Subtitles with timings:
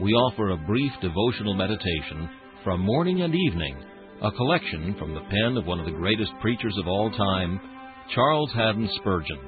[0.00, 2.30] we offer a brief devotional meditation
[2.62, 3.76] from morning and evening,
[4.22, 7.60] a collection from the pen of one of the greatest preachers of all time,
[8.14, 9.38] Charles Haddon Spurgeon.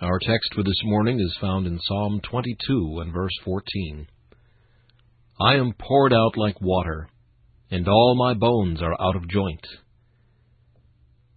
[0.00, 4.06] Our text for this morning is found in Psalm 22 and verse 14.
[5.38, 7.08] I am poured out like water
[7.70, 9.66] and all my bones are out of joint.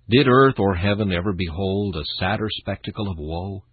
[0.09, 3.63] Did earth or heaven ever behold a sadder spectacle of woe?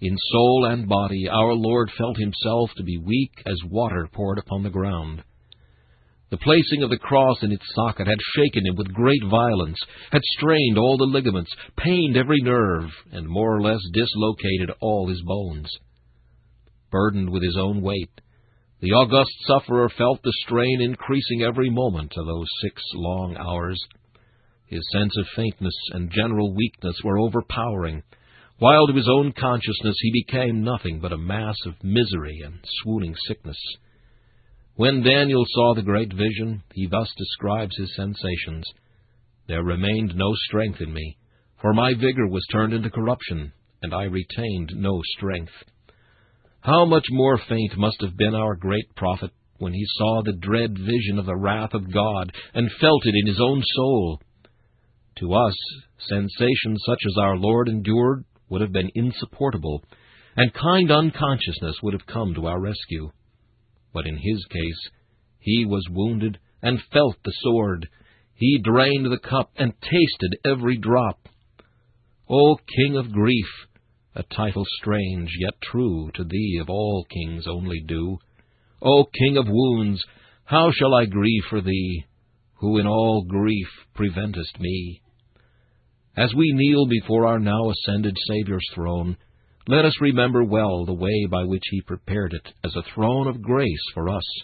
[0.00, 4.62] In soul and body our Lord felt himself to be weak as water poured upon
[4.62, 5.22] the ground.
[6.30, 9.78] The placing of the cross in its socket had shaken him with great violence,
[10.10, 15.22] had strained all the ligaments, pained every nerve, and more or less dislocated all his
[15.22, 15.70] bones.
[16.90, 18.20] Burdened with his own weight,
[18.84, 23.82] the august sufferer felt the strain increasing every moment of those six long hours.
[24.66, 28.02] His sense of faintness and general weakness were overpowering,
[28.58, 33.14] while to his own consciousness he became nothing but a mass of misery and swooning
[33.26, 33.56] sickness.
[34.74, 38.70] When Daniel saw the great vision, he thus describes his sensations.
[39.48, 41.16] There remained no strength in me,
[41.62, 43.50] for my vigor was turned into corruption,
[43.80, 45.52] and I retained no strength.
[46.64, 50.78] How much more faint must have been our great prophet when he saw the dread
[50.78, 54.18] vision of the wrath of God and felt it in his own soul.
[55.18, 55.54] To us,
[55.98, 59.84] sensations such as our Lord endured would have been insupportable,
[60.38, 63.10] and kind unconsciousness would have come to our rescue.
[63.92, 64.90] But in his case,
[65.40, 67.90] he was wounded and felt the sword.
[68.32, 71.28] He drained the cup and tasted every drop.
[72.30, 73.48] O King of grief!
[74.16, 78.16] A title strange, yet true, to thee of all kings only due.
[78.80, 80.00] O King of wounds,
[80.44, 82.04] how shall I grieve for thee,
[82.54, 85.00] who in all grief preventest me?
[86.16, 89.16] As we kneel before our now ascended Saviour's throne,
[89.66, 93.42] let us remember well the way by which he prepared it as a throne of
[93.42, 94.42] grace for us.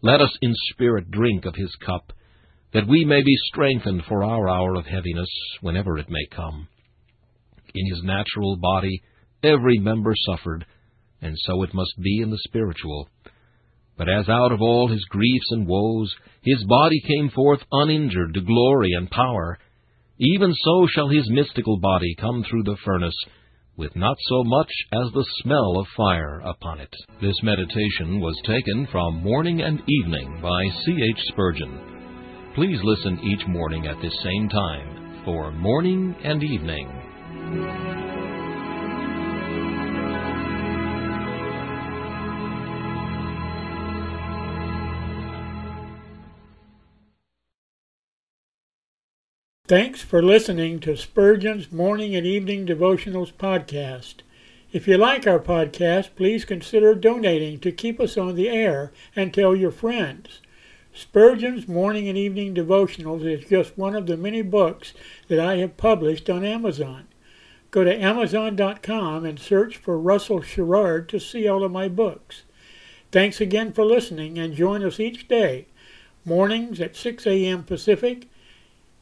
[0.00, 2.12] Let us in spirit drink of his cup,
[2.72, 6.68] that we may be strengthened for our hour of heaviness, whenever it may come
[7.76, 9.02] in his natural body
[9.42, 10.66] every member suffered,
[11.20, 13.08] and so it must be in the spiritual.
[13.96, 18.40] But as out of all his griefs and woes his body came forth uninjured to
[18.40, 19.58] glory and power,
[20.18, 23.16] even so shall his mystical body come through the furnace,
[23.76, 26.94] with not so much as the smell of fire upon it.
[27.20, 30.92] This meditation was taken from Morning and Evening by C.
[30.92, 31.20] H.
[31.28, 32.52] Spurgeon.
[32.54, 37.05] Please listen each morning at this same time for Morning and Evening.
[49.68, 54.22] Thanks for listening to Spurgeon's Morning and Evening Devotionals podcast.
[54.72, 59.34] If you like our podcast, please consider donating to keep us on the air and
[59.34, 60.40] tell your friends.
[60.94, 64.92] Spurgeon's Morning and Evening Devotionals is just one of the many books
[65.26, 67.08] that I have published on Amazon.
[67.76, 72.44] Go to Amazon.com and search for Russell Sherrard to see all of my books.
[73.12, 75.66] Thanks again for listening and join us each day,
[76.24, 77.64] mornings at 6 a.m.
[77.64, 78.30] Pacific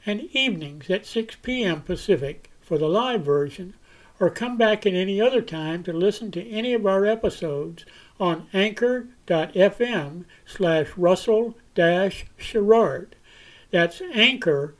[0.04, 1.82] and evenings at 6 p.m.
[1.82, 3.74] Pacific for the live version,
[4.18, 7.84] or come back at any other time to listen to any of our episodes
[8.18, 11.54] on anchor.fm slash russell
[12.36, 13.14] sherrard.
[13.70, 14.76] That's anchor.fm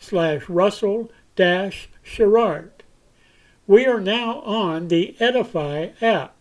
[0.00, 1.12] slash russell
[2.04, 2.84] sherrard.
[3.66, 6.36] We are now on the Edify app.